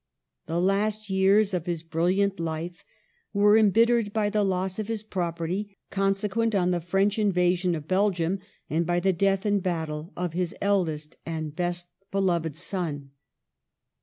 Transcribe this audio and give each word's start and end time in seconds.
The 0.47 0.59
last 0.59 1.11
years 1.11 1.53
of 1.53 1.67
his 1.67 1.83
bril 1.83 2.15
liant 2.17 2.39
life 2.39 2.83
were 3.33 3.55
embittered 3.55 4.11
by 4.11 4.31
the 4.31 4.43
loss 4.43 4.79
of 4.79 4.87
his 4.87 5.03
prop 5.03 5.37
erty, 5.37 5.75
consequent 5.91 6.55
on 6.55 6.71
the 6.71 6.81
French 6.81 7.19
invasion 7.19 7.75
of 7.75 7.87
Belgium, 7.87 8.39
and 8.67 8.83
by 8.83 8.99
the 8.99 9.13
death 9.13 9.45
in 9.45 9.59
battle 9.59 10.11
of 10.17 10.33
his 10.33 10.55
eldest 10.59 11.17
and 11.23 11.55
best 11.55 11.85
beloved 12.09 12.55
son. 12.55 13.11